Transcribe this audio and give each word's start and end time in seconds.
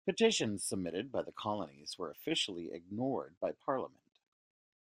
Petitions 0.03 0.63
submitted 0.63 1.11
by 1.11 1.21
the 1.21 1.31
colonies 1.31 1.99
were 1.99 2.09
officially 2.09 2.71
ignored 2.71 3.35
by 3.39 3.51
Parliament. 3.51 4.17